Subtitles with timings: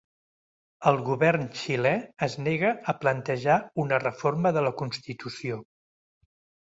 [0.91, 1.91] El govern xilè
[2.27, 5.61] es nega a plantejar una reforma de la Constitució